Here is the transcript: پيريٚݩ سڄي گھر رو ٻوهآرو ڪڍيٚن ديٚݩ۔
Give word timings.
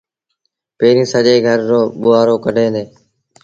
پيريٚݩ 0.77 1.11
سڄي 1.11 1.35
گھر 1.45 1.59
رو 1.69 1.81
ٻوهآرو 2.01 2.35
ڪڍيٚن 2.45 2.71
ديٚݩ۔ 2.75 2.91